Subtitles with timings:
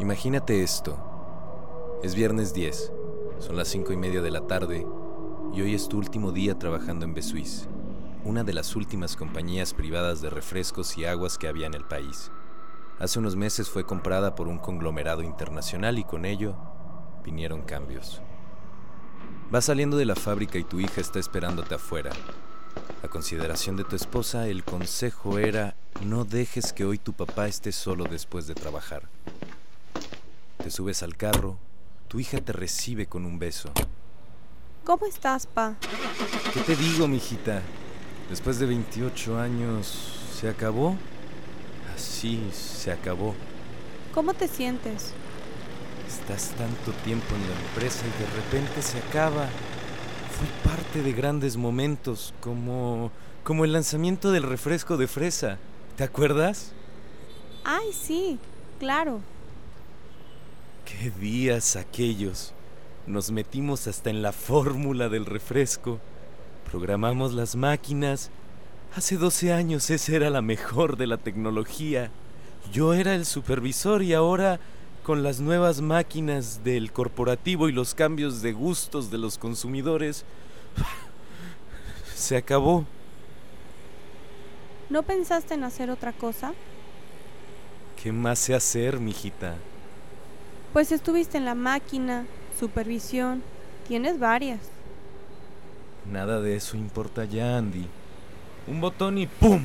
[0.00, 0.96] Imagínate esto.
[2.04, 2.92] Es viernes 10,
[3.40, 4.86] son las 5 y media de la tarde
[5.52, 7.68] y hoy es tu último día trabajando en Besuis,
[8.24, 12.30] una de las últimas compañías privadas de refrescos y aguas que había en el país.
[13.00, 16.54] Hace unos meses fue comprada por un conglomerado internacional y con ello
[17.24, 18.22] vinieron cambios.
[19.50, 22.12] Vas saliendo de la fábrica y tu hija está esperándote afuera.
[23.02, 27.72] A consideración de tu esposa, el consejo era no dejes que hoy tu papá esté
[27.72, 29.08] solo después de trabajar.
[30.62, 31.58] Te subes al carro,
[32.08, 33.70] tu hija te recibe con un beso.
[34.84, 35.76] ¿Cómo estás, pa?
[36.52, 37.62] ¿Qué te digo, mijita?
[38.28, 40.96] Después de 28 años, ¿se acabó?
[41.94, 43.34] Así, se acabó.
[44.14, 45.12] ¿Cómo te sientes?
[46.06, 49.46] Estás tanto tiempo en la empresa y de repente se acaba.
[50.38, 53.10] Fui parte de grandes momentos, como
[53.48, 55.56] como el lanzamiento del refresco de fresa.
[55.96, 56.72] ¿Te acuerdas?
[57.64, 58.38] Ay, sí,
[58.78, 59.22] claro.
[60.88, 62.54] Qué días aquellos.
[63.06, 66.00] Nos metimos hasta en la fórmula del refresco.
[66.70, 68.30] Programamos las máquinas.
[68.96, 72.10] Hace 12 años esa era la mejor de la tecnología.
[72.72, 74.60] Yo era el supervisor y ahora,
[75.02, 80.24] con las nuevas máquinas del corporativo y los cambios de gustos de los consumidores,
[82.14, 82.86] se acabó.
[84.88, 86.54] ¿No pensaste en hacer otra cosa?
[88.02, 89.56] ¿Qué más sé hacer, mijita?
[90.72, 92.26] Pues estuviste en la máquina,
[92.58, 93.42] supervisión,
[93.86, 94.60] tienes varias.
[96.10, 97.86] Nada de eso importa ya, Andy.
[98.66, 99.64] Un botón y ¡pum!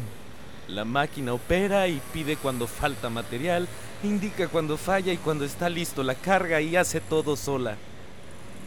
[0.68, 3.68] La máquina opera y pide cuando falta material,
[4.02, 7.76] indica cuando falla y cuando está listo la carga y hace todo sola.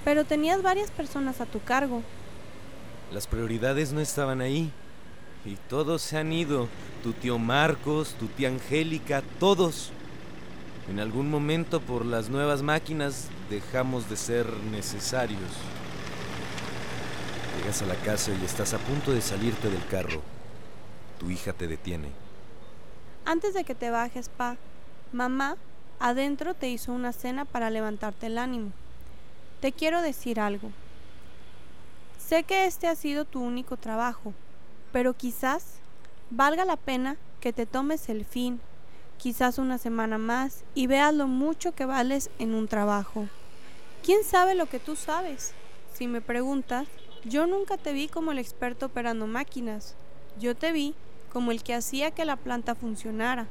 [0.05, 2.03] Pero tenías varias personas a tu cargo.
[3.13, 4.71] Las prioridades no estaban ahí.
[5.45, 6.69] Y todos se han ido.
[7.03, 9.91] Tu tío Marcos, tu tía Angélica, todos.
[10.89, 15.41] En algún momento por las nuevas máquinas dejamos de ser necesarios.
[17.59, 20.23] Llegas a la casa y estás a punto de salirte del carro.
[21.19, 22.09] Tu hija te detiene.
[23.25, 24.57] Antes de que te bajes, pa,
[25.13, 25.57] mamá
[25.99, 28.71] adentro te hizo una cena para levantarte el ánimo.
[29.61, 30.71] Te quiero decir algo.
[32.19, 34.35] Sé que este ha sido tu único trabajo,
[34.93, 35.79] pero quizás
[36.31, 38.61] valga la pena que te tomes el fin
[39.19, 43.29] quizás una semana más, y veas lo mucho que vales en un trabajo.
[44.05, 45.53] ¿Quién sabe lo que tú sabes?
[45.95, 46.87] Si me preguntas,
[47.25, 49.95] yo nunca te vi como el experto operando máquinas,
[50.39, 50.95] yo te vi
[51.33, 53.47] como el que hacía que la planta funcionara.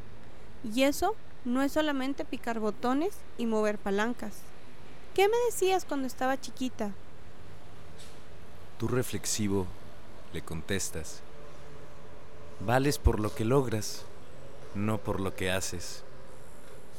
[0.64, 4.34] Y eso no es solamente picar botones y mover palancas.
[5.14, 6.92] ¿Qué me decías cuando estaba chiquita?
[8.80, 9.68] Tú reflexivo
[10.34, 11.22] le contestas,
[12.60, 14.04] vales por lo que logras
[14.76, 16.04] no por lo que haces.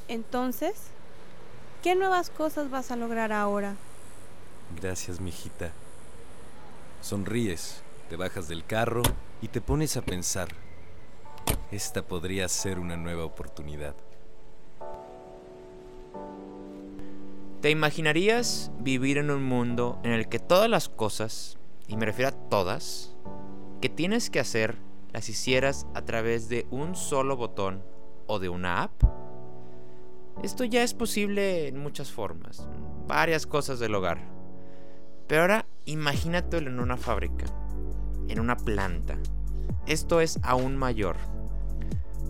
[0.09, 0.75] Entonces,
[1.83, 3.77] ¿qué nuevas cosas vas a lograr ahora?
[4.81, 5.73] Gracias, mijita.
[7.01, 9.03] Sonríes, te bajas del carro
[9.41, 10.49] y te pones a pensar.
[11.71, 13.95] Esta podría ser una nueva oportunidad.
[17.61, 22.29] ¿Te imaginarías vivir en un mundo en el que todas las cosas, y me refiero
[22.29, 23.15] a todas,
[23.81, 24.77] que tienes que hacer
[25.13, 27.83] las hicieras a través de un solo botón
[28.27, 29.03] o de una app?
[30.43, 32.69] Esto ya es posible en muchas formas,
[33.07, 34.19] varias cosas del hogar.
[35.27, 37.47] Pero ahora imagínatelo en una fábrica,
[38.29, 39.19] en una planta.
[39.87, 41.17] Esto es aún mayor.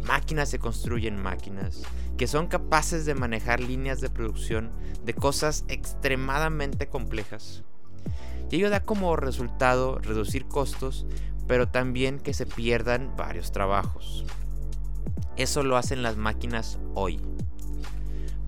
[0.06, 1.82] Máquinas se construyen máquinas
[2.16, 4.70] que son capaces de manejar líneas de producción
[5.04, 7.64] de cosas extremadamente complejas.
[8.50, 11.06] Y ello da como resultado reducir costos,
[11.46, 14.24] pero también que se pierdan varios trabajos.
[15.36, 17.20] Eso lo hacen las máquinas hoy.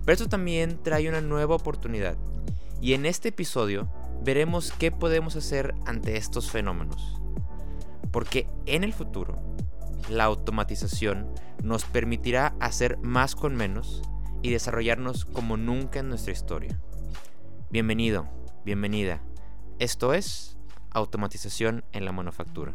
[0.05, 2.17] Pero esto también trae una nueva oportunidad
[2.81, 3.89] y en este episodio
[4.23, 7.19] veremos qué podemos hacer ante estos fenómenos.
[8.11, 9.35] Porque en el futuro,
[10.09, 11.27] la automatización
[11.61, 14.01] nos permitirá hacer más con menos
[14.41, 16.79] y desarrollarnos como nunca en nuestra historia.
[17.69, 18.27] Bienvenido,
[18.65, 19.21] bienvenida.
[19.79, 20.57] Esto es
[20.91, 22.73] automatización en la manufactura.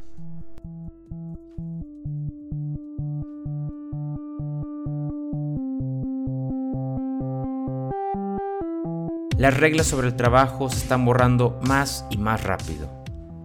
[9.36, 12.90] Las reglas sobre el trabajo se están borrando más y más rápido.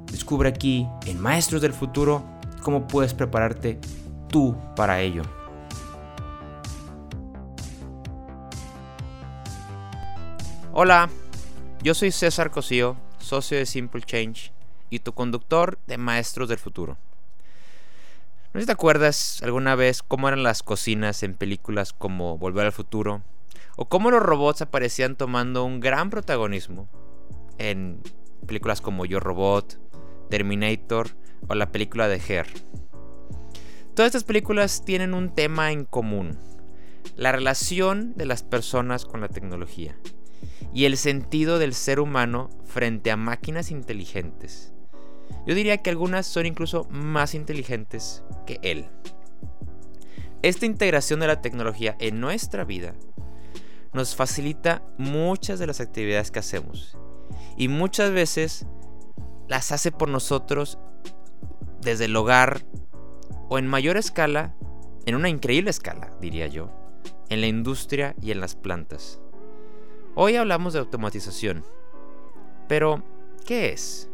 [0.09, 2.23] Descubre aquí, en Maestros del Futuro,
[2.63, 3.77] cómo puedes prepararte
[4.29, 5.23] tú para ello.
[10.71, 11.09] Hola,
[11.83, 14.51] yo soy César Cosío, socio de Simple Change
[14.89, 16.98] y tu conductor de Maestros del Futuro.
[18.54, 23.21] ¿No te acuerdas alguna vez cómo eran las cocinas en películas como Volver al Futuro
[23.75, 26.89] o cómo los robots aparecían tomando un gran protagonismo
[27.60, 28.01] en
[28.48, 29.80] películas como Yo Robot,
[30.30, 31.10] Terminator
[31.48, 32.48] o la película de Her.
[33.95, 36.39] Todas estas películas tienen un tema en común,
[37.15, 39.95] la relación de las personas con la tecnología
[40.74, 44.74] y el sentido del ser humano frente a máquinas inteligentes.
[45.45, 48.88] Yo diría que algunas son incluso más inteligentes que él.
[50.42, 52.95] Esta integración de la tecnología en nuestra vida
[53.94, 56.98] nos facilita muchas de las actividades que hacemos
[57.57, 58.65] y muchas veces
[59.48, 60.77] las hace por nosotros
[61.81, 62.65] desde el hogar
[63.50, 64.56] o en mayor escala,
[65.06, 66.72] en una increíble escala, diría yo,
[67.30, 69.19] en la industria y en las plantas.
[70.21, 71.63] Hoy hablamos de automatización,
[72.68, 73.01] pero
[73.45, 74.10] ¿qué es?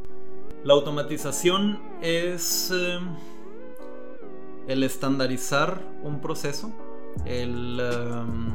[0.63, 2.99] La automatización es eh,
[4.67, 6.71] el estandarizar un proceso,
[7.25, 8.51] el, em,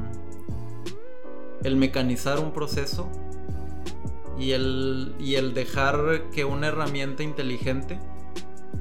[1.64, 3.10] el mecanizar un proceso
[4.38, 7.98] y el, y el dejar que una herramienta inteligente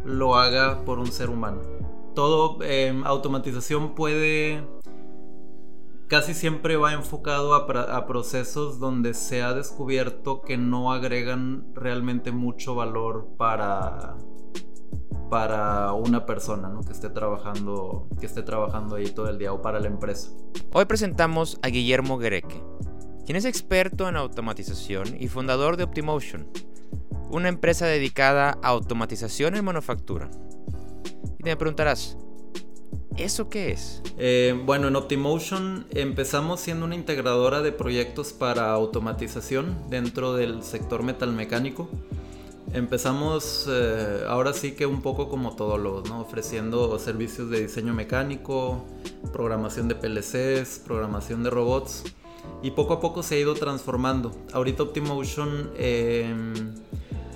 [0.05, 1.63] lo haga por un ser humano.
[2.13, 4.63] Todo em, automatización puede
[6.09, 12.75] casi siempre va enfocado a, procesos donde se ha descubierto que no agregan realmente mucho
[12.75, 14.17] valor para
[15.29, 19.79] para una persona que esté trabajando que esté trabajando ahí todo el día o para
[19.79, 20.31] la empresa.
[20.73, 22.63] Hoy presentamos a Guillermo Guereque,
[23.27, 26.47] quien es experto en automatización y fundador de Optimotion,
[27.29, 30.31] una empresa dedicada a automatización en manufactura.
[31.37, 32.17] Y te preguntarás,
[33.19, 34.01] ¿Eso qué es?
[34.17, 41.03] Eh, bueno, en Optimotion empezamos siendo una integradora de proyectos para automatización dentro del sector
[41.03, 41.89] metalmecánico.
[42.71, 46.21] Empezamos eh, ahora sí que un poco como todólogos, ¿no?
[46.21, 48.85] ofreciendo servicios de diseño mecánico,
[49.33, 52.05] programación de PLCs, programación de robots
[52.63, 54.31] y poco a poco se ha ido transformando.
[54.53, 56.53] Ahorita Optimotion, em,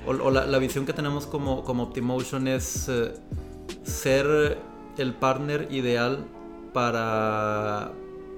[0.08, 3.12] o, la, visión que tenemos como, como Optimotion es eh,
[3.84, 6.26] ser el partner ideal
[6.74, 7.94] para,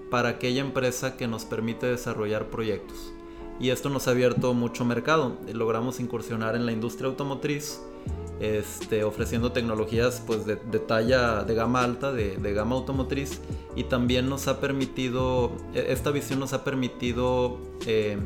[0.09, 3.13] para aquella empresa que nos permite desarrollar proyectos.
[3.59, 5.37] Y esto nos ha abierto mucho mercado.
[5.53, 7.81] Logramos incursionar en la industria automotriz,
[8.41, 13.39] este, ofreciendo tecnologías pues, de, talla de gama alta, de, gama automotriz.
[13.75, 18.17] Y también nos ha permitido, e, esta visión nos ha permitido eh,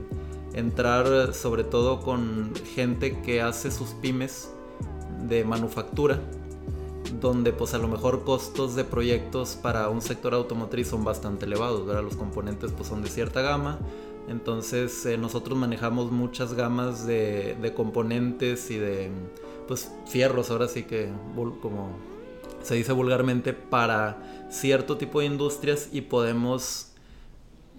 [0.53, 4.51] entrar sobre todo con gente que hace sus pymes
[5.27, 6.19] de manufactura
[7.19, 11.85] donde pues a lo mejor costos de proyectos para un sector automotriz son bastante elevados,
[11.85, 12.03] ¿verdad?
[12.03, 13.79] Los componentes pues son de cierta gama,
[14.27, 19.09] entonces eh, nosotros manejamos muchas gamas de, componentes y de
[19.67, 21.09] pues fierros, ahora sí que
[21.61, 21.89] como
[22.61, 26.91] se dice vulgarmente, para cierto tipo de industrias y podemos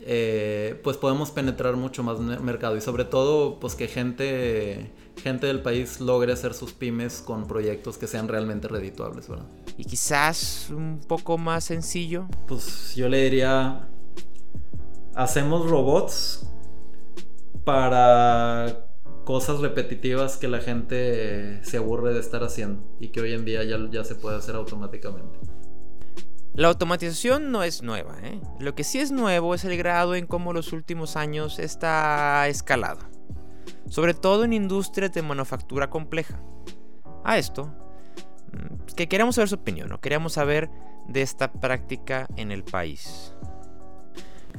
[0.02, 5.60] eh, pues podemos penetrar mucho más mercado y sobre todo pues que gente gente del
[5.60, 9.46] país logre hacer sus pymes con proyectos que sean realmente redituables, ¿verdad?
[9.76, 12.26] Y quizás un poco más sencillo.
[12.46, 13.88] Pues yo le diría,
[15.14, 16.46] hacemos robots
[17.64, 18.86] para
[19.24, 23.62] cosas repetitivas que la gente se aburre de estar haciendo y que hoy en día
[23.64, 25.38] ya, ya se puede hacer automáticamente.
[26.54, 28.40] La automatización no es nueva, ¿eh?
[28.58, 33.09] lo que sí es nuevo es el grado en cómo los últimos años está escalado
[33.88, 36.40] sobre todo en industrias de manufactura compleja.
[37.24, 37.74] A esto,
[38.52, 40.00] mm, que queremos saber su opinión, ¿no?
[40.00, 40.70] queríamos saber
[41.08, 43.32] de esta práctica en el país.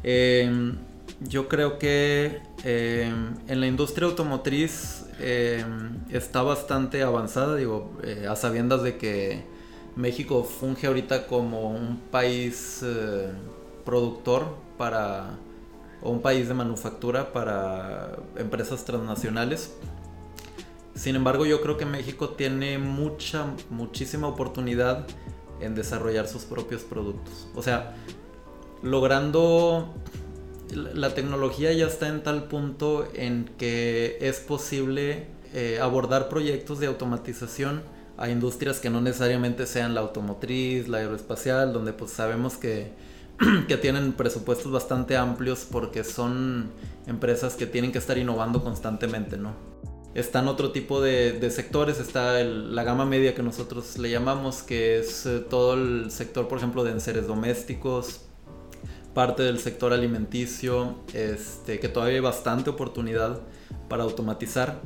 [0.03, 0.77] Em,
[1.21, 8.35] yo creo que em, en la industria automotriz em, está bastante avanzada, digo, eh, a
[8.35, 9.43] sabiendas de que
[9.95, 13.31] México funge ahorita como un país eh,
[13.85, 15.37] productor para
[16.01, 19.73] o un país de manufactura para empresas transnacionales.
[20.95, 25.05] Sin embargo, yo creo que México tiene mucha, muchísima oportunidad
[25.61, 27.47] en desarrollar sus propios productos.
[27.55, 27.95] O sea,
[28.81, 29.93] logrando
[30.71, 36.87] la tecnología ya está en tal punto en que es posible eh, abordar proyectos de
[36.87, 37.83] automatización
[38.17, 42.91] a industrias que no necesariamente sean la automotriz, la aeroespacial, donde pues sabemos que
[43.67, 46.71] que tienen presupuestos bastante amplios porque son
[47.07, 49.53] empresas que tienen que estar innovando constantemente, ¿no?
[50.13, 55.25] Están otro tipo de, sectores, está la gama media que nosotros le llamamos, que es
[55.25, 58.21] eh, todo el sector, por ejemplo, de enseres domésticos,
[59.13, 63.39] parte del sector alimenticio, este, que todavía hay bastante oportunidad
[63.87, 64.81] para automatizar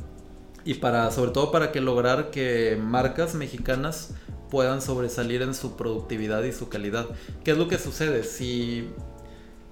[0.64, 4.12] y para, sobre todo para que lograr que marcas mexicanas
[4.50, 7.08] puedan sobresalir en su productividad y su calidad.
[7.44, 8.24] ¿Qué es lo que sucede?
[8.24, 8.90] Si,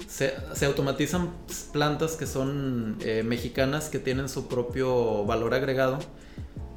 [0.07, 1.31] se, automatizan
[1.71, 5.99] plantas que son eh, mexicanas, que tienen su propio valor agregado.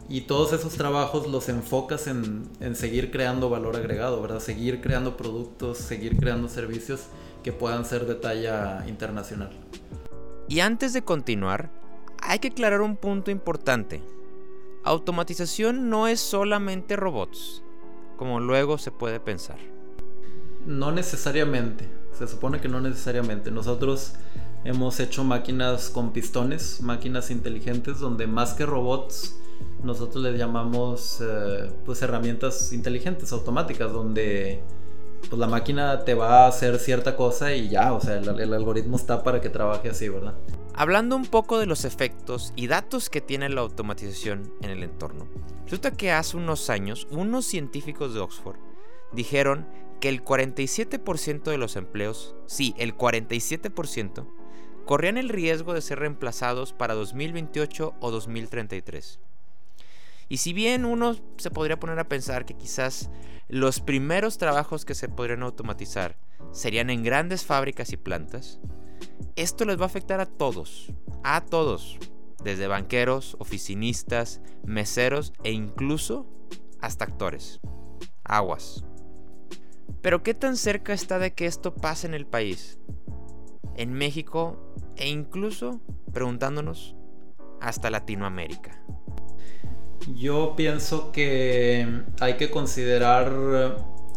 [0.08, 4.38] Y todos esos trabajos los enfocas en, en seguir creando valor agregado, ¿verdad?
[4.38, 7.06] Seguir creando productos, seguir creando servicios
[7.42, 9.50] que puedan ser de talla internacional.
[10.48, 11.70] Y antes de continuar,
[12.22, 14.00] hay que aclarar un punto importante.
[14.84, 17.64] Automatización no es solamente robots,
[18.16, 19.58] como luego se puede pensar.
[20.66, 23.50] No necesariamente, se supone que no necesariamente.
[23.50, 24.14] Nosotros
[24.64, 29.36] hemos hecho máquinas con pistones, máquinas inteligentes, donde más que robots,
[29.82, 34.60] nosotros les llamamos eh, pues herramientas inteligentes, automáticas, donde
[35.28, 38.96] pues la máquina te va a hacer cierta cosa y ya, o sea, el, algoritmo
[38.96, 40.34] está para que trabaje así, ¿verdad?
[40.78, 45.26] Hablando un poco de los efectos y datos que tiene la automatización en el entorno,
[45.64, 48.58] resulta que hace unos años unos científicos de Oxford
[49.10, 49.66] dijeron
[50.00, 54.26] que el 47% de los empleos, sí, el 47%,
[54.84, 59.18] corrían el riesgo de ser reemplazados para 2028 o 2033.
[60.28, 63.08] Y si bien uno se podría poner a pensar que quizás
[63.48, 66.18] los primeros trabajos que se podrían automatizar
[66.52, 68.60] serían en grandes fábricas y plantas,
[69.36, 71.98] esto les va a afectar a todos, a todos,
[72.42, 76.26] desde banqueros, oficinistas, meseros e incluso
[76.80, 77.60] hasta actores.
[78.24, 78.84] Aguas.
[80.02, 82.78] Pero ¿qué tan cerca está de que esto pase en el país?
[83.76, 85.80] En México e incluso,
[86.12, 86.96] preguntándonos,
[87.60, 88.82] hasta Latinoamérica.
[90.14, 93.76] Yo pienso que hay que considerar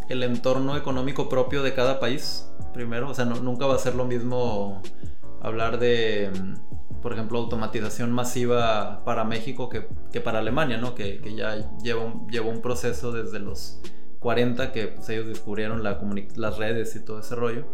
[0.09, 2.48] el entorno económico propio de cada país.
[2.73, 4.81] Primero, o sea, nunca va a ser lo mismo
[5.41, 6.31] hablar de,
[7.01, 10.95] por ejemplo, automatización masiva para México que, para Alemania, ¿no?
[10.95, 13.81] Que, ya lleva un, lleva un, proceso desde los
[14.19, 17.65] 40 que pues, ellos descubrieron las redes y todo ese rollo.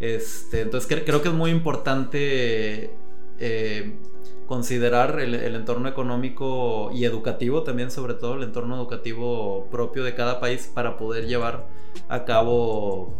[0.00, 2.90] Este, entonces creo que es muy importante
[3.38, 3.98] eh,
[4.46, 10.40] considerar el, entorno económico y educativo también, sobre todo el entorno educativo propio de cada
[10.40, 11.66] país para poder llevar
[12.08, 13.18] a cabo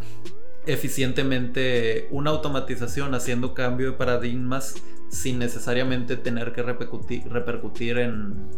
[0.67, 4.75] eficientemente una automatización haciendo cambio de paradigmas
[5.09, 8.49] sin necesariamente tener que repercutir, en,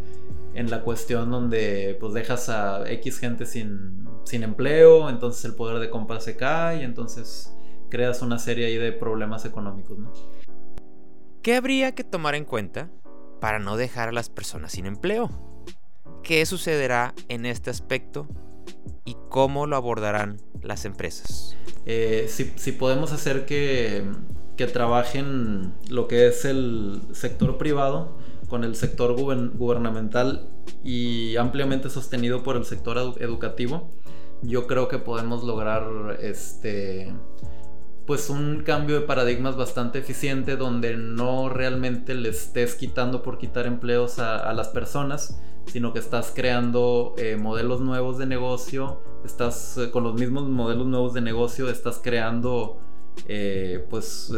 [0.55, 5.79] en, la cuestión donde pues dejas a X gente sin, sin empleo, entonces el poder
[5.79, 7.55] de compra se cae y entonces
[7.89, 9.97] creas una serie de problemas económicos.
[11.43, 12.91] ¿Qué habría que tomar en cuenta
[13.41, 15.31] para no dejar a las personas sin empleo?
[16.23, 18.29] ¿Qué sucederá en este aspecto
[19.05, 21.57] y cómo lo abordarán las empresas?
[21.87, 24.05] Eh, si, podemos hacer que,
[24.57, 30.49] que, trabajen lo que es el sector privado con el sector gubernamental
[30.85, 33.91] y ampliamente sostenido por el sector educativo,
[34.43, 37.13] yo creo que podemos lograr este
[38.07, 43.67] pues un cambio de paradigmas bastante eficiente donde no realmente le estés quitando por quitar
[43.67, 49.91] empleos a, las personas, sino que estás creando eh, modelos nuevos de negocio, estás eh,
[49.91, 52.79] con los mismos modelos nuevos de negocio, estás creando
[53.29, 54.33] eh, pues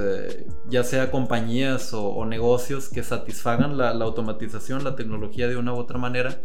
[0.68, 5.98] ya sea compañías o, negocios que satisfagan la, automatización, la tecnología de una u otra
[5.98, 6.40] manera.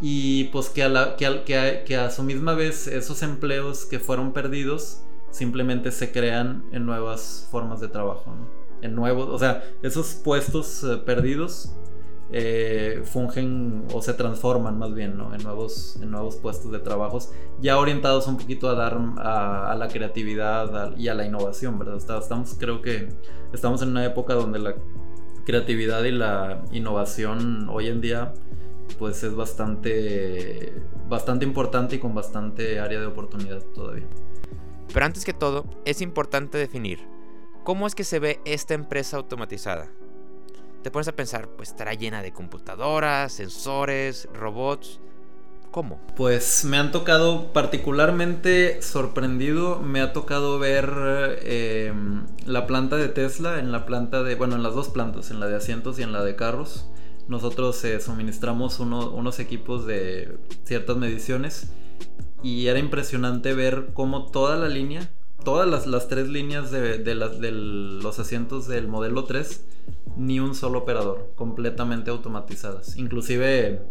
[0.00, 5.04] Y pues que a, la, que a su misma vez esos empleos que fueron perdidos,
[5.34, 8.32] simplemente se crean en nuevas formas de trabajo,
[8.82, 11.74] en nuevos, o sea, esos puestos eh, perdidos
[12.36, 15.32] eh, fungen o se transforman más bien, ¿no?
[15.32, 17.20] En nuevos, en nuevos puestos de trabajo,
[17.60, 21.96] ya orientados un poquito a dar a, la creatividad y a la innovación, ¿verdad?
[21.96, 23.08] Estamos, creo que
[23.52, 24.74] estamos en una época donde la
[25.44, 28.34] creatividad y la innovación hoy en día
[28.98, 30.72] pues es bastante
[31.08, 34.08] bastante importante y con bastante área de oportunidad todavía.
[34.92, 36.98] Pero antes que todo, es importante definir
[37.62, 39.88] cómo es que se ve esta empresa automatizada.
[40.84, 45.00] Te pones a pensar, pues estará llena de computadoras, sensores, robots.
[45.70, 45.98] ¿Cómo?
[46.14, 53.60] Pues me han tocado particularmente sorprendido, me ha tocado ver em, la planta de Tesla,
[53.60, 56.12] en la planta de, bueno, en las dos plantas, en la de asientos y en
[56.12, 56.84] la de carros.
[57.28, 61.68] Nosotros eh, suministramos unos equipos de ciertas mediciones
[62.42, 65.10] y era impresionante ver cómo toda la línea,
[65.46, 69.64] todas las, tres líneas de, los asientos del modelo 3,
[70.16, 72.96] ni un solo operador, completamente automatizadas.
[72.96, 73.82] Inclusive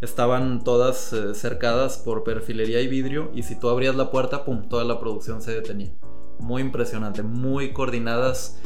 [0.00, 4.68] estaban todas eh, cercadas por perfilería y vidrio y si tú abrías la puerta, pum,
[4.68, 5.92] toda la producción se detenía.
[6.38, 8.60] Muy impresionante, muy coordinadas.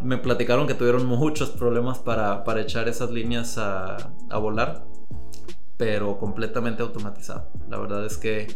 [0.00, 4.84] Me platicaron que tuvieron muchos problemas para, echar esas líneas a, a volar,
[5.76, 7.48] pero completamente automatizado.
[7.68, 8.48] La verdad es que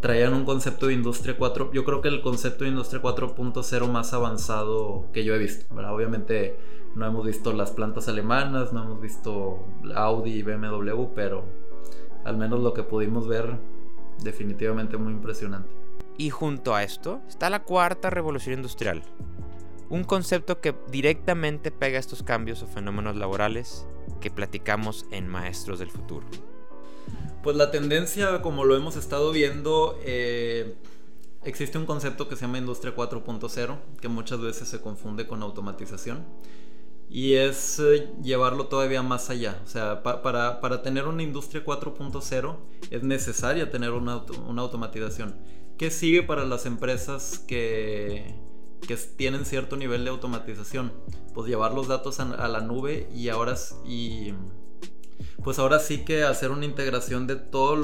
[0.00, 4.12] traían un concepto de industria 4, yo creo que el concepto de industria 4.0 más
[4.12, 6.56] avanzado que yo he visto, Obviamente
[6.96, 11.44] no hemos visto las plantas alemanas, no hemos visto Audi y BMW, pero
[12.24, 13.58] al menos lo que pudimos ver
[14.22, 15.68] definitivamente muy impresionante.
[16.16, 19.02] Y junto a esto está la cuarta revolución industrial,
[19.90, 23.86] un concepto que directamente pega estos cambios o fenómenos laborales
[24.20, 26.26] que platicamos en Maestros del Futuro.
[27.42, 30.74] Pues la tendencia, como lo hemos estado viendo, eh,
[31.44, 36.24] existe un concepto que se llama Industria 4.0, que muchas veces se confunde con automatización.
[37.08, 39.60] Y es eh, llevarlo todavía más allá.
[39.64, 42.56] O sea, para, para, tener una industria 4.0
[42.90, 45.36] es necesaria tener una, una automatización.
[45.78, 48.34] ¿Qué sigue para las empresas que,
[48.86, 50.92] que tienen cierto nivel de automatización?
[51.34, 54.32] Pues llevar los datos a, a la nube y ahora y
[55.46, 57.76] pues ahora sí que hacer una integración de todo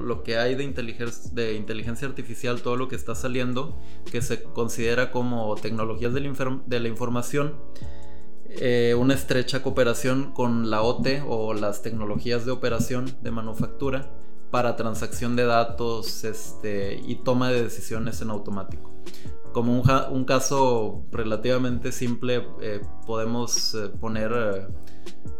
[0.00, 3.78] lo, que hay de inteligencia, de inteligencia artificial, todo lo que está saliendo,
[4.10, 6.20] que se considera como tecnologías de
[6.80, 7.56] la, información,
[8.58, 14.10] eh, una estrecha cooperación con la OT o las tecnologías de operación de manufactura
[14.50, 18.90] para transacción de datos este, y toma de decisiones en automático.
[19.52, 24.68] Como un, caso relativamente simple, eh, podemos eh, poner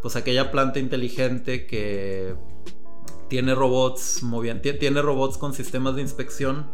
[0.03, 2.35] pues aquella planta inteligente que
[3.29, 4.23] tiene robots
[4.81, 6.67] tiene robots con sistemas de inspección.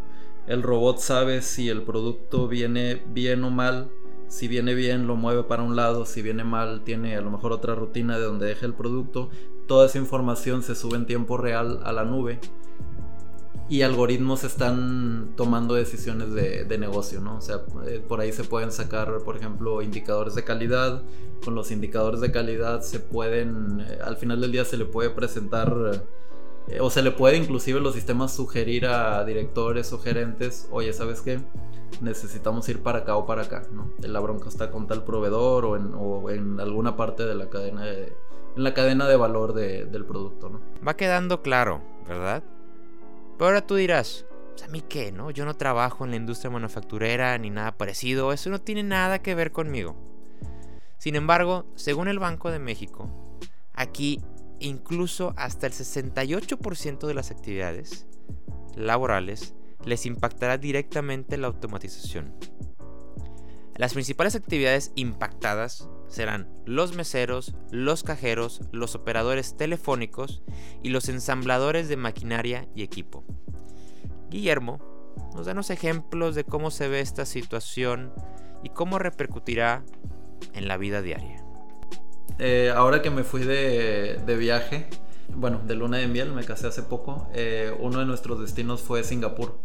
[0.46, 3.90] El robot sabe si el producto viene bien o mal.
[4.28, 6.06] Si viene bien, lo mueve para un lado.
[6.06, 9.30] Si viene mal, tiene a lo mejor otra rutina de donde deja el producto.
[9.66, 12.40] Toda esa información se sube en tiempo real a la nube
[13.68, 17.38] y algoritmos están tomando decisiones de, negocio, ¿no?
[17.38, 21.02] O sea, eh, por ahí se pueden sacar, por ejemplo, indicadores de calidad.
[21.44, 25.10] Con los indicadores de calidad se pueden, eh, al final del día se le puede
[25.10, 26.00] presentar, eh,
[26.80, 31.40] o se le puede inclusive los sistemas sugerir a directores o gerentes, oye, ¿sabes qué?
[32.00, 33.90] Necesitamos ir para acá o para acá, ¿no?
[34.00, 37.84] La bronca está con tal proveedor o en, o en alguna parte de la cadena
[37.84, 38.12] de,
[38.56, 40.60] en la cadena de valor del producto, ¿no?
[40.86, 42.42] Va quedando claro, ¿verdad?
[43.36, 45.30] Pero ahora tú dirás, pues, a mí qué, ¿no?
[45.30, 49.34] Yo no trabajo en la industria manufacturera ni nada parecido, eso no tiene nada que
[49.34, 49.94] ver conmigo.
[50.96, 53.10] Sin embargo, según el Banco de México,
[53.74, 54.22] aquí
[54.60, 58.06] incluso hasta el 68% de las actividades
[58.76, 62.34] laborales les impactará directamente la automatización.
[63.76, 70.42] Las principales actividades impactadas serán los meseros, los cajeros, los operadores telefónicos
[70.82, 73.24] y los ensambladores de maquinaria y equipo.
[74.30, 74.78] Guillermo
[75.34, 78.12] nos da unos ejemplos de cómo se ve esta situación
[78.62, 79.84] y cómo repercutirá
[80.54, 81.45] en la vida diaria.
[82.38, 84.88] Eh, ahora que me fui de, viaje,
[85.34, 89.04] bueno, de luna de miel, me casé hace poco, eh, uno de nuestros destinos fue
[89.04, 89.58] Singapur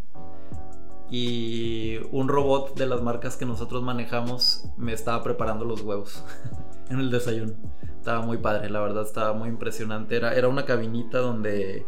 [1.10, 6.24] y un robot de las marcas que nosotros manejamos me estaba preparando los huevos
[6.90, 7.54] en el desayuno.
[7.98, 10.16] Estaba muy padre, la verdad estaba muy impresionante.
[10.16, 11.86] Era, era una cabinita donde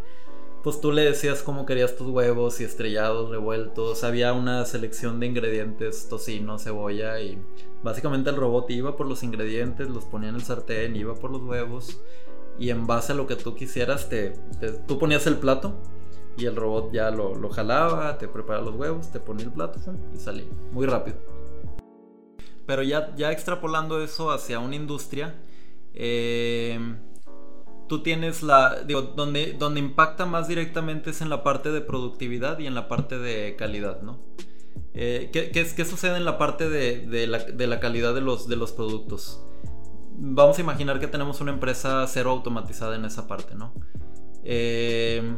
[0.63, 4.03] pues tú le decías cómo querías tus huevos y estrellados, revueltos.
[4.05, 7.37] Había una selección de ingredientes, tocino, cebolla y
[7.83, 11.41] básicamente el robot iba por los ingredientes, los ponía en el sartén, iba por los
[11.41, 11.99] huevos
[12.57, 14.35] y en base a lo que tú quisieras te
[14.87, 15.75] tú ponías el plato
[16.37, 19.79] y el robot ya lo, lo jalaba, te preparaba los huevos, te ponía el plato
[20.15, 20.47] y salía.
[20.71, 21.17] Muy rápido.
[22.65, 25.35] Pero ya, ya extrapolando eso hacia una industria,
[25.93, 26.79] eh,
[27.87, 28.83] tú tienes la.
[28.83, 32.87] Digo, donde, donde impacta más directamente es en la parte de productividad y en la
[32.87, 34.19] parte de calidad, ¿no?
[34.93, 38.47] Eh, ¿qué, qué, sucede en la parte de, de, la, de, la, calidad de los,
[38.47, 39.43] de los productos?
[40.15, 43.73] Vamos a imaginar que tenemos una empresa cero automatizada en esa parte, ¿no?
[44.43, 45.35] Eh,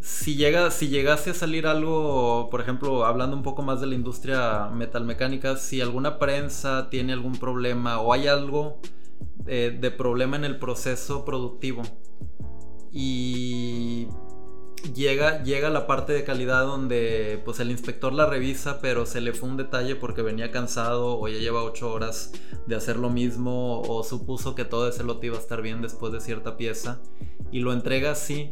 [0.00, 3.94] si, llega, si llegase a salir algo, por ejemplo, hablando un poco más de la
[3.94, 8.80] industria metalmecánica, si alguna prensa tiene algún problema o hay algo
[9.46, 11.82] eh, de problema en el proceso productivo
[12.92, 14.08] y
[14.94, 19.32] llega, llega la parte de calidad donde pues el inspector la revisa pero se le
[19.32, 22.32] fue un detalle porque venía cansado o ya lleva 8 horas
[22.66, 26.12] de hacer lo mismo o supuso que todo ese lote iba a estar bien después
[26.12, 27.00] de cierta pieza
[27.50, 28.50] y lo entrega así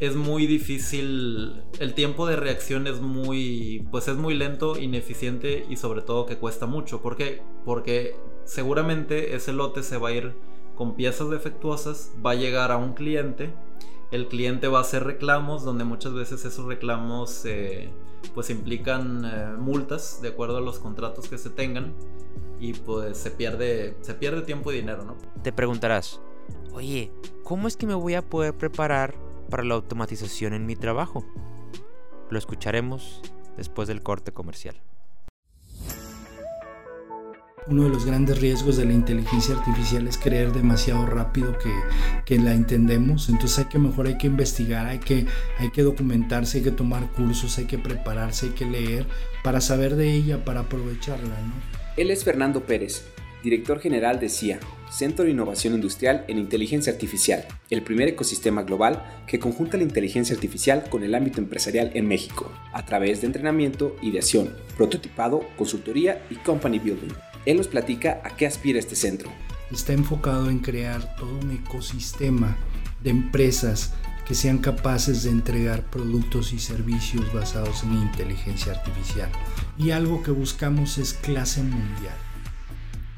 [0.00, 5.76] es muy difícil, el tiempo de reacción es muy, pues es muy lento, ineficiente y
[5.76, 7.02] sobre todo que cuesta mucho.
[7.02, 7.42] ¿Por qué?
[7.64, 8.14] Porque
[8.48, 10.34] seguramente ese lote se va a ir
[10.74, 13.52] con piezas defectuosas, va a llegar a un cliente,
[14.10, 17.90] el cliente va a hacer reclamos, donde muchas veces esos reclamos eh,
[18.34, 21.92] pues implican eh, multas de acuerdo a los contratos que se tengan
[22.58, 25.16] y pues se pierde, se pierde tiempo y dinero, ¿no?
[25.42, 26.20] Te preguntarás,
[26.72, 27.12] oye,
[27.44, 29.14] ¿cómo es que me voy a poder preparar
[29.50, 31.24] para la automatización en mi trabajo?
[32.30, 33.20] Lo escucharemos
[33.56, 34.80] después del corte comercial
[37.70, 41.72] uno de los grandes riesgos de la inteligencia artificial es creer demasiado rápido que,
[42.24, 43.28] que, la entendemos.
[43.28, 45.26] Entonces hay que mejor hay que investigar, hay que,
[45.58, 49.06] hay que documentarse, hay que tomar cursos, hay que prepararse, hay que leer
[49.44, 51.28] para saber de ella, para aprovecharla.
[51.28, 51.52] ¿no?
[51.96, 53.04] Él es Fernando Pérez,
[53.42, 59.02] director general de CIA, Centro de Innovación Industrial en Inteligencia Artificial, el primer ecosistema global
[59.26, 63.96] que conjunta la inteligencia artificial con el ámbito empresarial en México, a través de entrenamiento,
[64.00, 67.27] ideación, prototipado, consultoría y company building.
[67.48, 69.30] Él nos platica a qué aspira este centro.
[69.72, 72.58] Está enfocado en crear todo un ecosistema
[73.02, 73.94] de empresas
[74.26, 79.30] que sean capaces de entregar productos y servicios basados en inteligencia artificial.
[79.78, 82.18] Y algo que buscamos es clase mundial.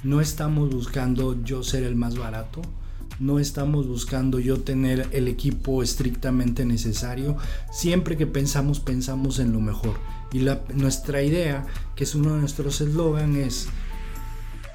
[0.04, 2.62] No estamos buscando yo ser el más barato,
[3.18, 7.36] no estamos buscando yo tener el equipo estrictamente necesario.
[7.72, 9.98] Siempre que pensamos, pensamos en lo mejor.
[10.32, 11.66] Y nuestra idea,
[11.96, 13.66] que es uno de nuestros eslogan, es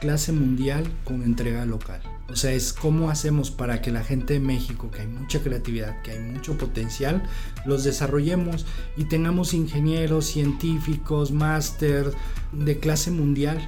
[0.05, 1.99] clase mundial con entrega local.
[2.29, 5.99] O sea, es cómo hacemos para que la gente de México, que hay mucha creatividad,
[6.03, 7.23] que hay mucho potencial,
[7.65, 12.11] los desarrollemos y tengamos ingenieros, científicos, máster
[12.51, 13.67] de clase mundial.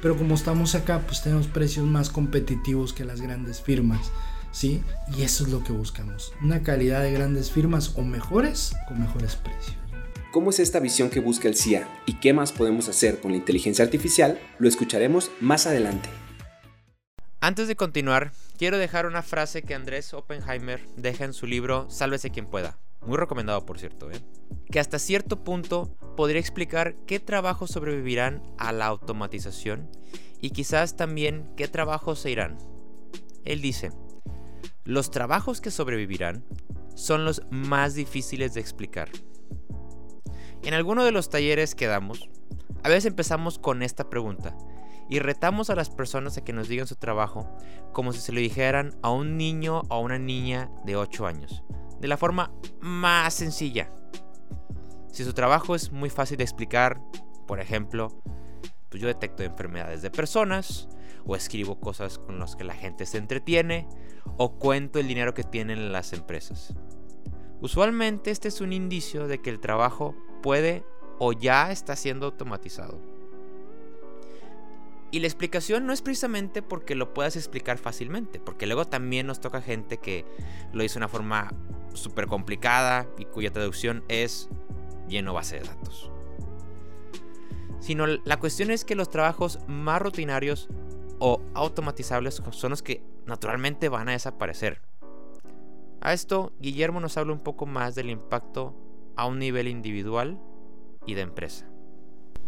[0.00, 4.10] Pero como estamos acá, pues tenemos precios más competitivos que las grandes firmas.
[4.52, 4.82] ¿Sí?
[5.14, 6.32] Y eso es lo que buscamos.
[6.40, 9.83] Una calidad de grandes firmas o mejores con mejores precios.
[10.34, 13.36] ¿Cómo es esta visión que busca el CIA y qué más podemos hacer con la
[13.36, 14.40] inteligencia artificial?
[14.58, 16.08] Lo escucharemos más adelante.
[17.38, 22.30] Antes de continuar, quiero dejar una frase que Andrés Oppenheimer deja en su libro Sálvese
[22.30, 22.80] quien pueda.
[23.06, 24.20] Muy recomendado, por cierto, ¿eh?
[24.72, 29.88] que hasta cierto punto podría explicar qué trabajos sobrevivirán a la automatización
[30.40, 32.58] y quizás también qué trabajos se irán.
[33.44, 33.92] Él dice,
[34.82, 36.44] los trabajos que sobrevivirán
[36.96, 39.10] son los más difíciles de explicar.
[40.64, 42.30] En alguno de los talleres que damos,
[42.82, 44.56] a veces empezamos con esta pregunta
[45.10, 47.54] y retamos a las personas a que nos digan su trabajo
[47.92, 51.62] como si se lo dijeran a un niño o a una niña de 8 años,
[52.00, 52.50] de la forma
[52.80, 53.92] más sencilla.
[55.12, 56.98] Si su trabajo es muy fácil de explicar,
[57.46, 58.22] por ejemplo,
[58.88, 60.88] pues yo detecto enfermedades de personas,
[61.26, 63.86] o escribo cosas con las que la gente se entretiene,
[64.38, 66.74] o cuento el dinero que tienen las empresas.
[67.60, 70.84] Usualmente este es un indicio de que el trabajo puede
[71.18, 73.00] o ya está siendo automatizado.
[75.10, 79.40] Y la explicación no es precisamente porque lo puedas explicar fácilmente, porque luego también nos
[79.40, 80.26] toca gente que
[80.74, 81.50] lo dice de una forma
[81.94, 84.50] súper complicada y cuya traducción es
[85.08, 86.10] lleno base de datos.
[87.80, 90.68] Sino la cuestión es que los trabajos más rutinarios
[91.20, 94.82] o automatizables son los que naturalmente van a desaparecer.
[96.02, 98.83] A esto, Guillermo nos habla un poco más del impacto
[99.16, 100.40] a un nivel individual
[101.06, 101.66] y de empresa.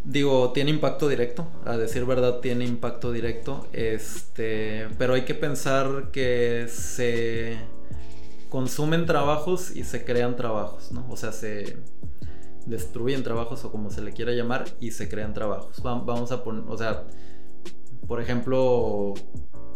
[0.04, 6.10] Digo, tiene impacto directo, a decir verdad tiene impacto directo, este, pero hay que pensar
[6.12, 7.56] que se
[8.48, 11.06] consumen trabajos y se crean trabajos, ¿no?
[11.10, 11.78] O sea, se
[12.66, 15.82] destruyen trabajos o como se le quiera llamar y se crean trabajos.
[15.82, 17.04] Vamos a poner, o sea,
[18.06, 19.14] por ejemplo,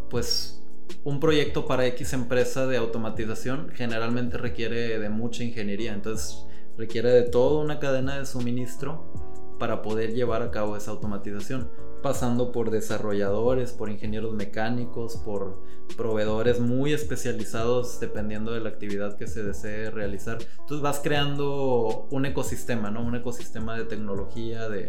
[0.09, 0.63] pues
[1.03, 6.45] un proyecto para X empresa de automatización generalmente requiere de mucha ingeniería, entonces
[6.81, 9.13] requiere de toda una cadena de suministro
[9.59, 11.71] para poder llevar a cabo esa automatización,
[12.03, 15.63] pasando por desarrolladores, por ingenieros mecánicos, por
[15.99, 20.39] proveedores muy especializados dependiendo de la actividad que se desee realizar.
[20.61, 23.05] Entonces vas creando un ecosistema, ¿no?
[23.05, 24.89] Un ecosistema de tecnología, de,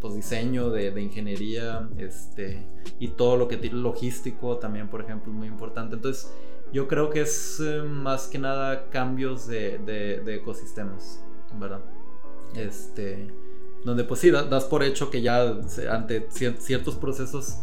[0.00, 2.66] pues, diseño, de, de, ingeniería, este,
[2.98, 5.94] y todo lo que tiene logístico también, por ejemplo, es muy importante.
[5.94, 6.32] Entonces,
[6.72, 11.22] yo creo que es eh, más que nada cambios de, ecosistemas,
[11.58, 11.80] ¿verdad?
[12.54, 13.28] Este,
[13.84, 15.58] donde pues sí, das por hecho que ya
[15.90, 17.58] ante ciertos procesos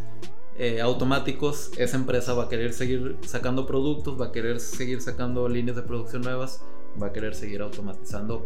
[0.55, 5.49] eh, automáticos, esa empresa va a querer seguir sacando productos, va a querer seguir sacando
[5.49, 6.63] líneas de producción nuevas,
[7.01, 8.45] va a querer seguir automatizando.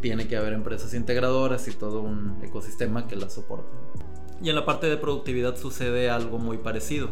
[0.00, 3.68] Tiene que haber empresas integradoras y todo un ecosistema que las soporte.
[4.42, 7.10] Y en la parte de productividad sucede algo muy parecido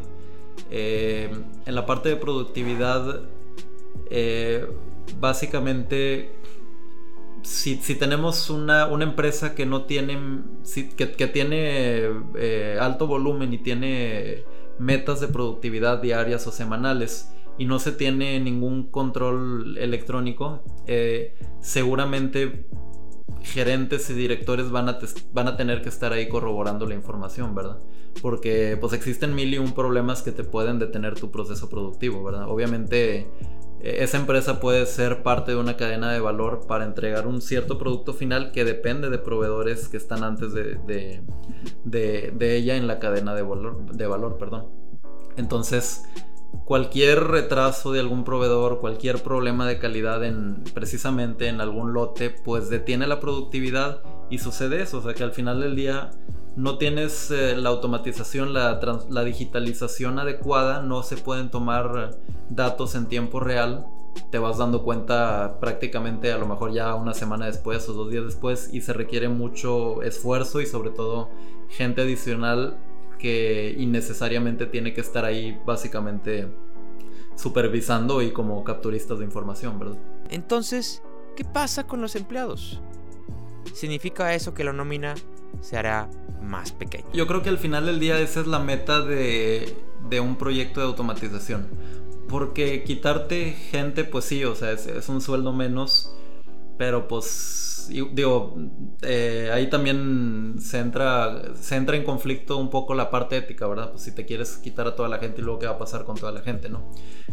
[0.70, 1.30] eh,
[1.66, 3.22] en la parte de productividad,
[4.10, 4.66] eh,
[5.20, 6.32] básicamente,
[7.42, 10.18] si, tenemos una, empresa que no tiene,
[10.96, 14.44] que, tiene eh, alto volumen y tiene
[14.78, 20.62] metas de productividad diarias o semanales y no se tiene ningún control electrónico,
[21.60, 22.66] seguramente
[23.42, 24.98] gerentes y directores van a,
[25.32, 27.78] van a tener que estar ahí corroborando la información, ¿verdad?
[28.20, 32.48] Porque pues existen mil y un problemas que te pueden detener tu proceso productivo, ¿verdad?
[32.48, 33.28] Obviamente
[33.80, 37.78] e-, esa empresa puede ser parte de una cadena de valor para entregar un cierto
[37.78, 40.78] producto final que depende de proveedores que están antes de,
[41.84, 44.38] de, ella en la cadena de valor, de valor.
[44.38, 44.66] Perdón.
[45.36, 46.04] Entonces,
[46.64, 52.68] cualquier retraso de algún proveedor, cualquier problema de calidad en precisamente en algún lote, pues
[52.68, 54.98] detiene la productividad y sucede eso.
[54.98, 56.10] O sea que al final del día
[56.56, 62.18] no tienes eh, la automatización, la, la, digitalización adecuada, no se pueden tomar
[62.50, 63.86] datos en tiempo real,
[64.30, 68.24] te vas dando cuenta prácticamente a lo mejor ya una semana después o dos días
[68.24, 71.30] después y se requiere mucho esfuerzo y sobre todo
[71.68, 72.76] gente adicional
[73.18, 76.48] que innecesariamente tiene que estar ahí básicamente
[77.36, 79.98] supervisando y como capturistas de información, ¿verdad?
[80.30, 81.02] Entonces,
[81.36, 82.80] ¿qué pasa con los empleados?
[83.72, 85.14] ¿Significa eso que la nómina
[85.60, 86.10] se hará
[86.42, 87.06] más pequeña?
[87.12, 89.76] Yo creo que al final del día esa es la meta de,
[90.08, 91.68] de un proyecto de automatización.
[92.28, 96.14] Porque quitarte gente, pues sí, o sea, es, es un sueldo menos,
[96.76, 98.56] pero pues digo,
[99.02, 103.90] eh, ahí también se entra, se entra en conflicto un poco la parte ética, ¿verdad?
[103.90, 106.04] Pues si te quieres quitar a toda la gente y luego qué va a pasar
[106.04, 106.90] con toda la gente, ¿no?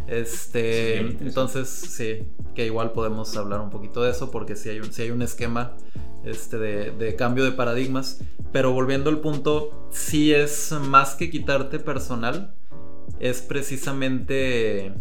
[0.07, 4.91] Este, entonces sí, que igual podemos hablar un poquito de eso porque si hay un,
[4.91, 5.75] si hay un esquema
[6.23, 11.79] este, de, de cambio de paradigmas, pero volviendo al punto, sí es más que quitarte
[11.79, 12.55] personal,
[13.19, 14.93] es precisamente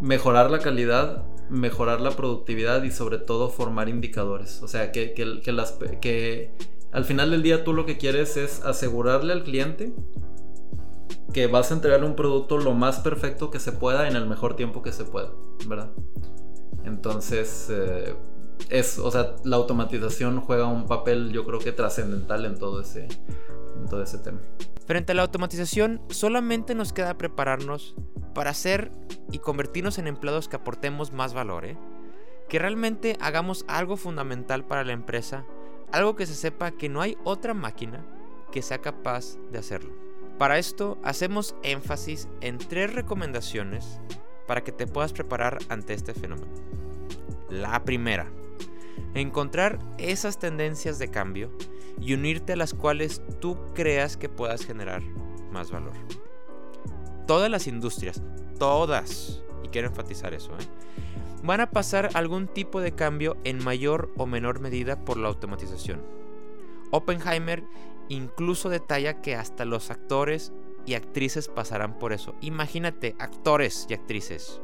[0.00, 4.62] mejorar la calidad mejorar la productividad y sobre todo formar indicadores.
[4.62, 6.50] O sea, que, que, las, que
[6.92, 9.92] al final del día tú lo que quieres es asegurarle al cliente
[11.32, 14.54] que vas a entregarle un producto lo más perfecto que se pueda en el mejor
[14.54, 15.32] tiempo que se pueda,
[15.66, 15.90] ¿verdad?
[16.84, 18.14] Entonces, eh,
[18.68, 23.08] es, o sea, la automatización juega un papel yo creo que trascendental en todo ese,
[23.76, 24.40] en todo ese tema.
[24.86, 27.94] Frente a la automatización, solamente nos queda prepararnos
[28.34, 28.90] para hacer
[29.30, 31.76] y convertirnos en empleados que aportemos más valor, ¿eh?
[32.48, 35.44] que realmente hagamos algo fundamental para la empresa,
[35.92, 38.04] algo que se sepa que no hay otra máquina
[38.50, 39.92] que sea capaz de hacerlo.
[40.38, 44.00] Para esto hacemos énfasis en tres recomendaciones
[44.46, 46.52] para que te puedas preparar ante este fenómeno.
[47.48, 48.26] La primera,
[49.14, 51.52] encontrar esas tendencias de cambio
[52.00, 55.02] y unirte a las cuales tú creas que puedas generar
[55.50, 55.92] más valor.
[57.26, 58.22] Todas las industrias,
[58.58, 60.64] todas, y quiero enfatizar eso, ¿eh?
[61.42, 66.00] van a pasar algún tipo de cambio en mayor o menor medida por la automatización.
[66.90, 67.64] Oppenheimer
[68.08, 70.52] incluso detalla que hasta los actores
[70.86, 72.34] y actrices pasarán por eso.
[72.40, 74.60] Imagínate, actores y actrices.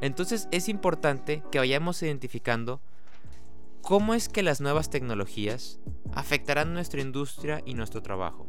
[0.00, 2.80] Entonces es importante que vayamos identificando
[3.82, 5.80] cómo es que las nuevas tecnologías
[6.12, 8.46] afectarán nuestra industria y nuestro trabajo.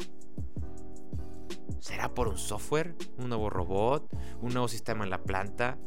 [1.80, 2.96] ¿Será por un software?
[3.18, 4.10] ¿Un nuevo robot?
[4.42, 5.78] ¿Un nuevo sistema en la planta?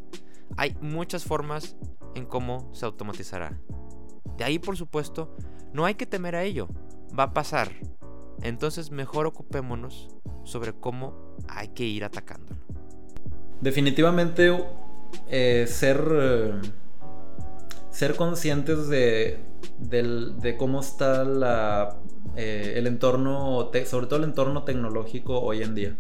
[0.57, 1.77] Hay muchas formas
[2.15, 3.61] en cómo se automatizará.
[4.37, 5.37] De ahí, por supuesto,
[5.73, 6.69] no hay que temer a ello.
[7.19, 7.73] Va a pasar.
[8.43, 10.09] Entonces mejor ocupémonos
[10.45, 12.61] sobre cómo hay que ir atacándolo.
[13.61, 14.51] Definitivamente
[15.29, 16.05] eh, ser...
[16.11, 16.61] Eh,
[17.93, 19.39] ser conscientes de,
[20.59, 21.99] cómo está la,
[22.37, 25.97] eh, el entorno, sobre todo el entorno tecnológico hoy en día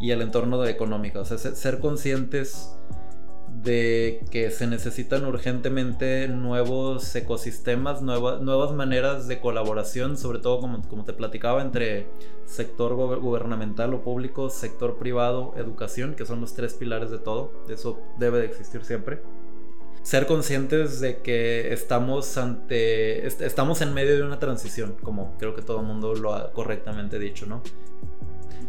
[0.00, 1.20] y el entorno económico.
[1.20, 2.74] O sea, ser conscientes
[3.62, 11.04] de que se necesitan urgentemente nuevos ecosistemas, nuevas maneras de colaboración, sobre todo como, como
[11.04, 12.08] te platicaba, entre
[12.46, 17.52] sector gubernamental o público, sector privado, educación, que son los tres pilares de todo.
[17.68, 19.20] Eso debe de existir siempre
[20.04, 25.62] ser conscientes de que estamos ante estamos en medio de una transición, como creo que
[25.62, 27.62] todo el mundo lo ha correctamente dicho, ¿no?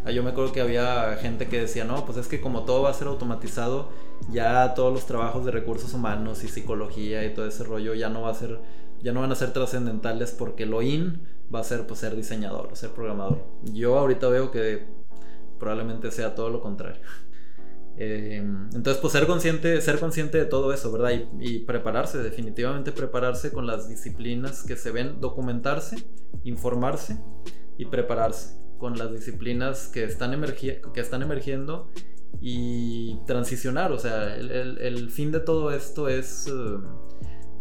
[0.06, 2.84] Ah, yo me acuerdo que había gente que decía, no, pues es que como todo
[2.84, 3.90] va a ser automatizado,
[4.32, 8.22] ya todos los trabajos de recursos humanos y psicología y todo ese rollo ya no
[8.22, 8.62] va a ser,
[9.02, 12.70] ya no van a ser trascendentales porque lo in va a ser pues ser diseñador
[12.78, 13.44] ser programador.
[13.74, 14.86] Yo ahorita veo que
[15.60, 17.02] probablemente sea todo lo contrario.
[17.98, 18.38] Eh,
[18.74, 21.12] entonces, pues ser consciente, ser consciente de todo eso, ¿verdad?
[21.40, 25.98] Y, prepararse, definitivamente prepararse con las disciplinas que se ven, documentarse,
[26.44, 27.18] informarse
[27.78, 30.44] y prepararse con las disciplinas que están,
[30.94, 31.90] que están emergiendo
[32.42, 33.94] y transicionar.
[33.94, 36.52] O sea, el, fin de todo esto es eh,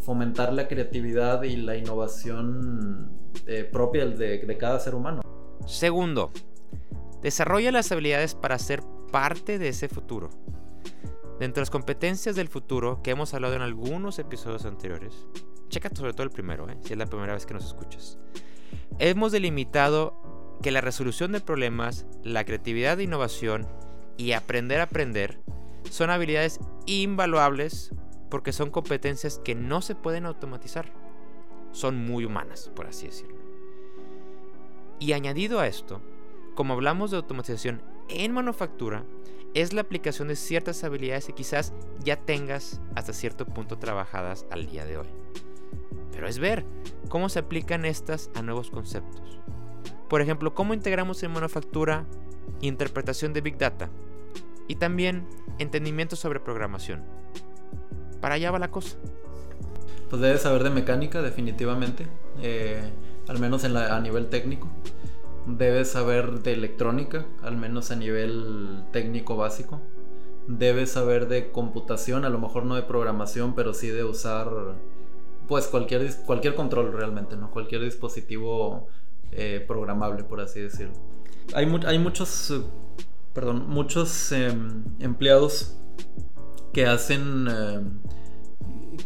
[0.01, 3.13] fomentar la creatividad y la innovación
[3.47, 5.23] eh, propia de, de cada ser humano.
[5.67, 6.33] Segundo,
[7.23, 8.83] desarrolla las habilidades para ser
[9.15, 10.29] parte de ese futuro.
[11.39, 15.29] Dentro de las competencias del futuro que hemos hablado en algunos episodios anteriores,
[15.69, 16.77] checa sobre todo el primero, ¿eh?
[16.81, 18.19] si es la primera vez que nos escuchas.
[18.99, 23.69] Hemos delimitado que la resolución de problemas, la creatividad e innovación
[24.17, 25.39] y aprender a aprender
[25.89, 27.95] son habilidades invaluables
[28.31, 30.93] porque son competencias que no se pueden automatizar.
[31.71, 33.39] Son muy humanas, por así decirlo.
[34.99, 36.03] Y añadido a esto,
[36.57, 39.05] como hablamos de automatización en manufactura,
[39.55, 44.67] es la aplicación de ciertas habilidades que quizás ya tengas hasta cierto punto trabajadas al
[44.67, 45.07] día de hoy.
[46.13, 46.65] Pero es ver
[47.09, 49.39] cómo se aplican estas a nuevos conceptos.
[50.09, 52.05] Por ejemplo, cómo integramos en manufactura
[52.61, 53.91] interpretación de Big Data
[54.69, 55.27] y también
[55.59, 57.03] entendimiento sobre programación.
[58.21, 58.97] Para allá va la cosa.
[60.11, 62.07] Pues debes saber de mecánica definitivamente,
[62.43, 62.81] eh,
[63.29, 64.69] al menos en a nivel técnico.
[65.47, 69.81] Debes saber de electrónica, al menos a nivel técnico básico.
[70.49, 74.49] Debes saber de computación, a lo mejor no de programación, pero sí de usar
[75.47, 77.51] pues cualquier, cualquier control realmente, ¿no?
[77.51, 78.89] Cualquier dispositivo
[79.33, 80.95] eh, programable, por así decirlo.
[81.55, 82.55] Hay, hay muchos,
[83.35, 85.77] perdón, muchos em, empleados
[86.73, 87.99] que hacen, em,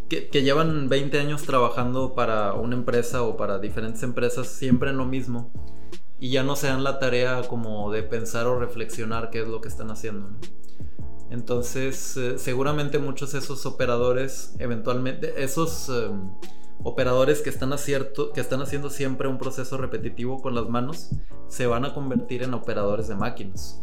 [0.09, 5.05] que, llevan 20 años trabajando para una empresa o para diferentes empresas siempre en lo
[5.05, 5.51] mismo
[6.21, 9.61] y ya no se dan la tarea como de pensar o reflexionar qué es lo
[9.61, 10.29] que están haciendo.
[11.31, 16.31] Entonces, eh, seguramente muchos de esos operadores, eventualmente, esos em,
[16.83, 21.11] operadores que están, acierto, que están haciendo siempre un proceso repetitivo con las manos,
[21.49, 23.83] se van a convertir en operadores de máquinas.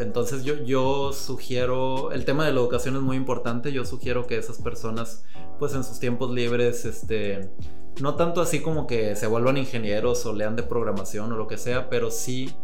[0.00, 4.36] Entonces yo, yo sugiero, el tema de la educación es muy importante, yo sugiero que
[4.36, 5.24] esas personas
[5.58, 7.52] pues en sus tiempos libres, este,
[8.00, 11.58] no tanto así como que se vuelvan ingenieros o lean de programación o lo que
[11.58, 12.54] sea, pero sí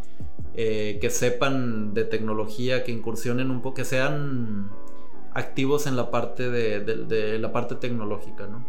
[0.55, 4.71] eh, que sepan de tecnología, que incursionen un poco, que sean
[5.33, 8.67] activos en la parte de, la parte tecnológica, ¿no?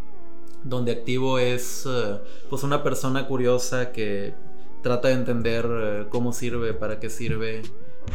[0.63, 2.19] Donde activo es eh,
[2.49, 4.35] pues una persona curiosa que
[4.83, 7.63] trata de entender eh, cómo sirve, para qué sirve,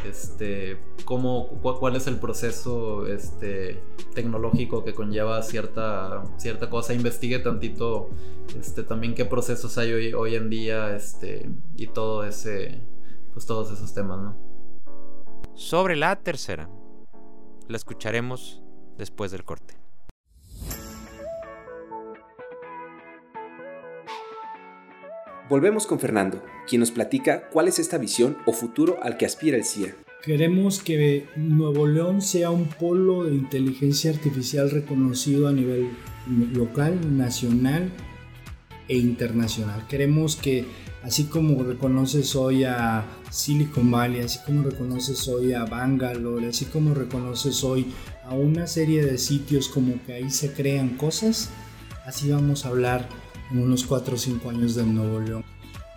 [0.07, 3.81] este, cómo, cuál es el proceso este,
[4.15, 8.11] tecnológico que conlleva cierta, cierta cosa, investigue tantito
[8.59, 12.81] este, también qué procesos hay hoy, hoy en día este, y todo ese,
[13.33, 14.37] pues todos esos temas, ¿no?
[15.55, 16.69] Sobre la tercera,
[17.69, 18.63] la escucharemos
[18.99, 19.84] después del corte.
[25.51, 29.59] Volvemos con Fernando, quien nos platica cuál es esta visión o futuro al que aspira
[29.59, 29.95] el CIA.
[30.23, 35.91] Queremos que Nuevo León sea un polo de inteligencia artificial reconocido a nivel
[36.55, 37.91] local, nacional
[38.89, 39.87] e internacional.
[39.87, 40.65] Queremos que
[41.03, 46.95] así como reconoces hoy a Silicon Valley, así como reconoces hoy a Bangalore, así como
[46.95, 47.93] reconoces hoy
[48.25, 51.51] a una serie de sitios como que ahí se crean cosas,
[52.07, 53.07] así vamos a hablar
[53.51, 55.45] en unos 4 o 5 años de Nuevo León.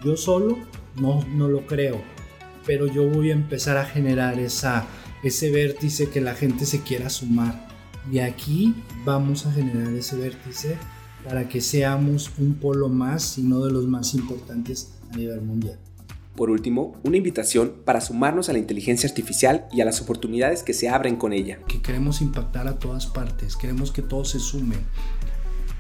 [0.04, 0.58] Yo solo
[0.96, 2.02] no, no lo creo,
[2.66, 4.86] pero yo voy a empezar a generar esa,
[5.24, 7.68] ese vértice que la gente se quiera sumar.
[8.12, 10.78] Y aquí vamos a generar ese vértice
[11.24, 15.78] para que seamos un polo más y no de los más importantes a nivel mundial.
[16.36, 20.76] Por último, una invitación para sumarnos a la inteligencia artificial y a las oportunidades que
[20.76, 21.58] se abren con ella.
[21.68, 24.80] Que queremos impactar a todas partes, queremos que todos se sumen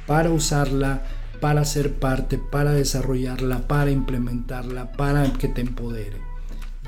[0.07, 1.03] para usarla
[1.39, 6.17] para ser parte, para desarrollarla, para implementarla, para que te empodere.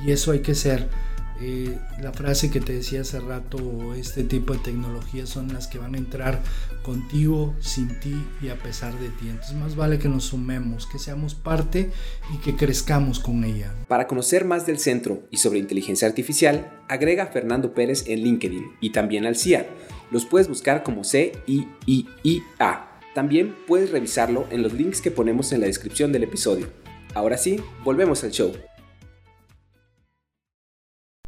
[0.05, 0.89] Y eso hay que ser.
[1.41, 5.77] Eh, la frase que te decía hace rato, este tipo de tecnologías son las que
[5.77, 6.41] van a entrar
[6.83, 9.29] contigo, sin ti y a pesar de ti.
[9.29, 11.91] Entonces más vale que nos sumemos, que seamos parte
[12.33, 13.73] y que crezcamos con ella.
[13.87, 18.65] Para conocer más del centro y sobre inteligencia artificial, agrega a Fernando Pérez en LinkedIn
[18.81, 19.65] y también al CIA.
[20.11, 22.88] Los puedes buscar como C-I-I-I-A.
[23.13, 26.71] También puedes revisarlo en los links que ponemos en la descripción del episodio.
[27.15, 28.53] Ahora sí, volvemos al show.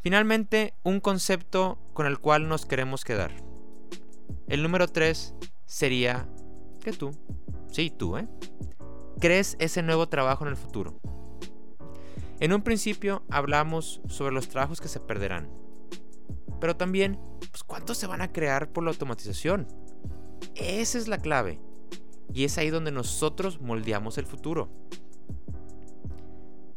[0.02, 3.32] Finalmente, un concepto con el cual nos queremos quedar.
[4.48, 6.28] El número 3 sería
[6.84, 7.12] que tú,
[7.72, 8.28] sí, tú, ¿eh?
[9.20, 11.00] Crees ese nuevo trabajo en el futuro.
[12.39, 15.50] En un principio hablamos sobre los trabajos que se perderán,
[16.60, 17.20] pero también,
[17.52, 19.67] pues, ¿cuántos se van a crear por la automatización?
[20.56, 21.60] Esa es la clave.
[22.34, 24.69] Y es ahí donde nosotros moldeamos el futuro.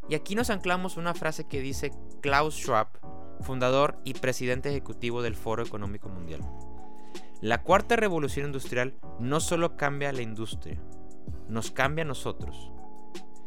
[0.09, 2.89] Y aquí nos anclamos una frase que dice Klaus Schwab,
[3.41, 6.41] fundador y presidente ejecutivo del Foro Económico Mundial.
[7.41, 10.81] La cuarta revolución industrial no solo cambia la industria,
[11.49, 12.71] nos cambia a nosotros.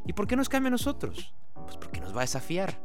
[0.05, 1.36] ¿Y por qué nos cambia a nosotros?
[1.53, 2.80] Pues porque nos va a desafiar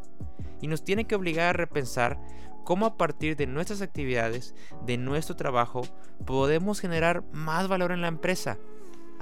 [0.60, 2.18] y nos tiene que obligar a repensar
[2.64, 4.54] cómo a partir de nuestras actividades,
[4.84, 5.82] de nuestro trabajo,
[6.24, 8.58] podemos generar más valor en la empresa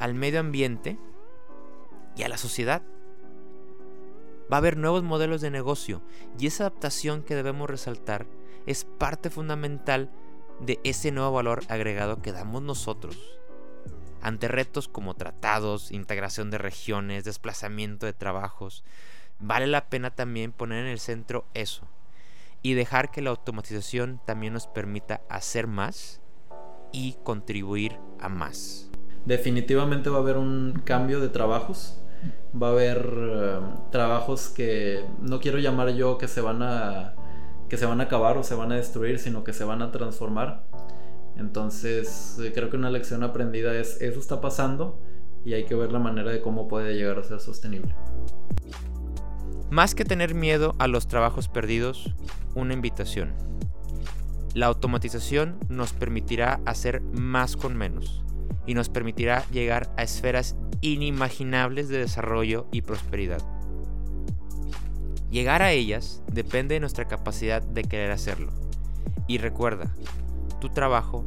[0.00, 0.98] al medio ambiente
[2.16, 2.82] y a la sociedad.
[4.50, 6.02] Va a haber nuevos modelos de negocio
[6.38, 8.26] y esa adaptación que debemos resaltar
[8.66, 10.10] es parte fundamental
[10.58, 13.18] de ese nuevo valor agregado que damos nosotros.
[14.22, 18.84] Ante retos como tratados, integración de regiones, desplazamiento de trabajos,
[19.38, 21.86] vale la pena también poner en el centro eso
[22.62, 26.22] y dejar que la automatización también nos permita hacer más
[26.90, 28.89] y contribuir a más.
[29.26, 32.00] Definitivamente va a haber un cambio de trabajos.
[32.60, 33.60] Va a haber eh,
[33.92, 37.14] trabajos que no quiero llamar yo que se van a
[37.68, 39.92] que se van a acabar o se van a destruir, sino que se van a
[39.92, 40.64] transformar.
[41.36, 45.00] Entonces, eh, creo que una lección aprendida es eso está pasando
[45.44, 47.94] y hay que ver la manera de cómo puede llegar a ser sostenible.
[49.70, 52.12] Más que tener miedo a los trabajos perdidos,
[52.56, 53.34] una invitación.
[54.54, 58.24] La automatización nos permitirá hacer más con menos
[58.66, 63.42] y nos permitirá llegar a esferas inimaginables de desarrollo y prosperidad.
[65.30, 68.52] Llegar a ellas depende de nuestra capacidad de querer hacerlo.
[69.28, 69.94] Y recuerda,
[70.60, 71.24] tu trabajo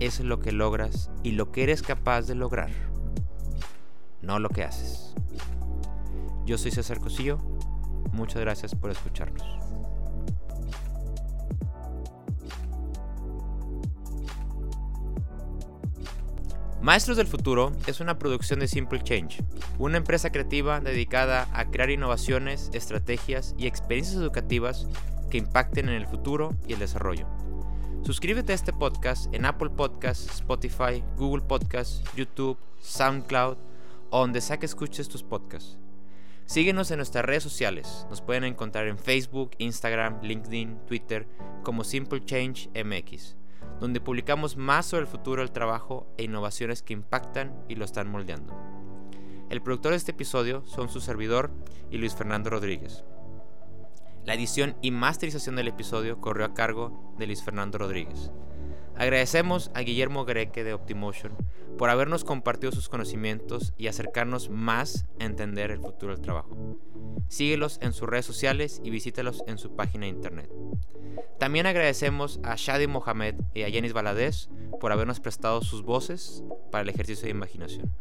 [0.00, 2.70] es lo que logras y lo que eres capaz de lograr,
[4.22, 5.14] no lo que haces.
[6.46, 7.38] Yo soy César Cosillo,
[8.12, 9.71] muchas gracias por escucharnos.
[16.82, 19.44] Maestros del Futuro es una producción de Simple Change,
[19.78, 24.88] una empresa creativa dedicada a crear innovaciones, estrategias y experiencias educativas
[25.30, 27.28] que impacten en el futuro y el desarrollo.
[28.02, 33.58] Suscríbete a este podcast en Apple Podcasts, Spotify, Google Podcasts, YouTube, SoundCloud
[34.10, 35.78] o donde sea que escuches tus podcasts.
[36.46, 38.08] Síguenos en nuestras redes sociales.
[38.10, 41.28] Nos pueden encontrar en Facebook, Instagram, LinkedIn, Twitter
[41.62, 43.36] como Simple Change MX
[43.80, 48.10] donde publicamos más sobre el futuro del trabajo e innovaciones que impactan y lo están
[48.10, 48.56] moldeando.
[49.50, 51.50] El productor de este episodio son su servidor
[51.90, 53.04] y Luis Fernando Rodríguez.
[54.24, 58.30] La edición y masterización del episodio corrió a cargo de Luis Fernando Rodríguez.
[58.96, 61.32] Agradecemos a Guillermo Greque de Optimotion
[61.78, 66.56] por habernos compartido sus conocimientos y acercarnos más a entender el futuro del trabajo.
[67.28, 70.50] Síguelos en sus redes sociales y visítalos en su página de internet.
[71.38, 74.48] También agradecemos a Shadi Mohamed y a Yanis Baladez
[74.80, 77.92] por habernos prestado sus voces para el ejercicio de imaginación.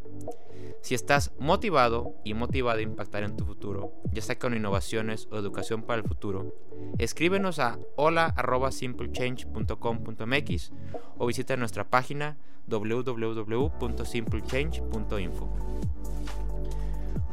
[0.81, 5.37] Si estás motivado y motivado a impactar en tu futuro, ya sea con innovaciones o
[5.37, 6.55] educación para el futuro,
[6.97, 10.71] escríbenos a hola@simplechange.com.mx
[11.17, 15.49] o visita nuestra página www.simplechange.info.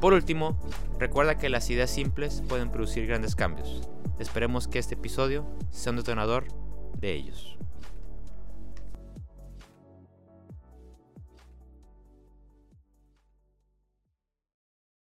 [0.00, 0.56] Por último,
[0.98, 3.88] recuerda que las ideas simples pueden producir grandes cambios.
[4.18, 6.46] Esperemos que este episodio sea un detonador
[6.98, 7.58] de ellos.